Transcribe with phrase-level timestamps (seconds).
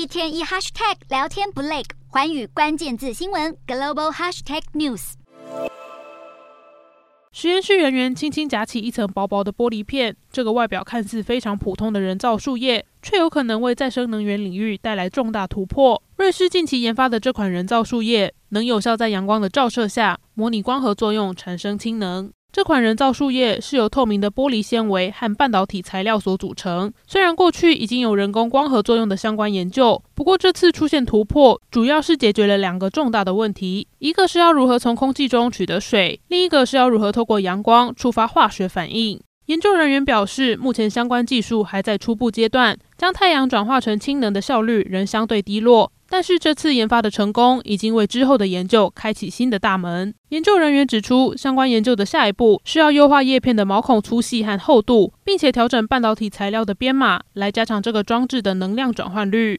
[0.00, 5.12] 一天一 hashtag 聊天不累，环宇关键字新闻 global hashtag news。
[7.32, 16.02] 实验室人员轻轻夹起一层薄薄的玻璃片，这个外表看似非常普通的人造树叶，却有可能为再生能源领域带来重大突破。
[16.16, 22.32] 瑞士近期研发的这款人造树叶，能有效在阳光的照射下模拟光合作用，产生氢能。
[22.52, 26.92] 这款人造树叶是由透明的玻璃纤维和半导体材料所组成。
[27.06, 39.20] 虽然过去已经有人工光合作用的相关研究，不过这次出现突破，主要是解决了两个重大的问题：一个是要如何从空气中取得水，另一个是要如何透过阳光触发化学反应。
[39.46, 45.92] 研究人员表示，目前相关技术还在初步阶段，将太阳转化成氢能的效率仍相对低落。
[46.12, 50.12] 但是这次研发的成功，已经为之后的研究开启新的大门。
[50.30, 59.58] 研究人员指出，相关研究的下一步需要优化叶片的毛孔粗细和厚度，并且调整半导体材料的编码，来加强这个装置的能量转换率。